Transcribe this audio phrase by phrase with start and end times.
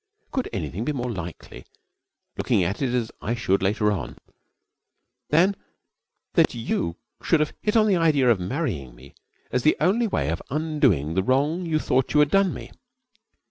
[0.31, 1.63] Could anything be more likely,
[2.35, 4.17] looking at it as I should later on,
[5.29, 5.55] than
[6.33, 9.13] that you should have hit on the idea of marrying me
[9.51, 12.71] as the only way of undoing the wrong you thought you had done me?